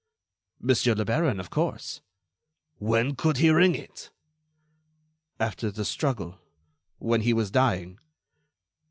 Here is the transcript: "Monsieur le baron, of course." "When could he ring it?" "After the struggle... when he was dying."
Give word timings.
"Monsieur 0.59 0.95
le 0.95 1.05
baron, 1.05 1.39
of 1.39 1.51
course." 1.51 2.01
"When 2.79 3.15
could 3.15 3.37
he 3.37 3.51
ring 3.51 3.75
it?" 3.75 4.09
"After 5.39 5.69
the 5.69 5.85
struggle... 5.85 6.39
when 6.97 7.21
he 7.21 7.33
was 7.33 7.51
dying." 7.51 7.99